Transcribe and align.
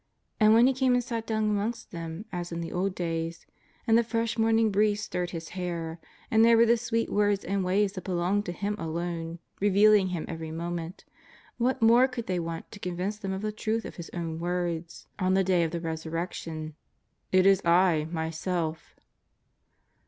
And 0.39 0.55
when 0.55 0.65
He 0.65 0.73
came 0.73 0.95
and 0.95 1.03
sat 1.03 1.27
down 1.27 1.43
amongst 1.43 1.91
them 1.91 2.25
as 2.31 2.51
in 2.51 2.59
the 2.59 2.71
old 2.71 2.95
days, 2.95 3.45
and 3.85 3.95
the 3.95 4.03
fresh 4.03 4.35
morning 4.35 4.71
breeze 4.71 5.03
stirred 5.03 5.29
His 5.29 5.49
hair, 5.49 5.99
and 6.31 6.43
there 6.43 6.57
were 6.57 6.65
the 6.65 6.75
sweet 6.75 7.11
words 7.11 7.45
and 7.45 7.63
ways 7.63 7.93
that 7.93 8.05
belonged 8.05 8.47
to 8.47 8.51
Him 8.51 8.75
alone, 8.79 9.37
revealing 9.59 10.07
Him 10.07 10.25
every 10.27 10.49
moment— 10.49 11.05
what 11.59 11.83
more 11.83 12.07
could 12.07 12.25
they 12.25 12.39
want 12.39 12.71
to 12.71 12.79
convince 12.79 13.19
them 13.19 13.31
of 13.31 13.43
the 13.43 13.51
truth 13.51 13.83
'^f 13.83 13.97
His 13.97 14.09
own 14.11 14.39
word^ 14.39 14.89
394 14.89 14.89
JESUS 14.89 15.05
OF 15.05 15.19
NAZARETH. 15.19 15.27
on 15.27 15.33
the 15.35 15.43
Day 15.43 15.63
of 15.63 15.69
the 15.69 15.79
Kesurrection:" 15.79 16.73
It 17.39 17.45
is 17.45 17.61
I 17.63 18.05
Myself 18.09 18.95